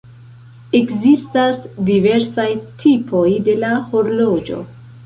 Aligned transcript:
Ekzistas 0.79 1.61
diversaj 1.91 2.49
tipoj 2.81 3.27
de 3.51 3.61
la 3.67 3.73
horloĝo. 3.95 4.69